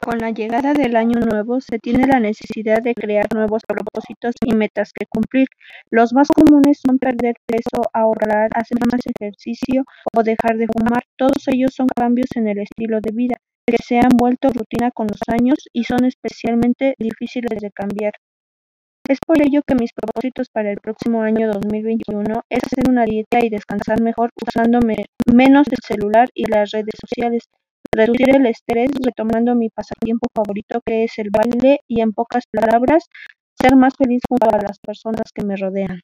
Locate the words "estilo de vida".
12.58-13.34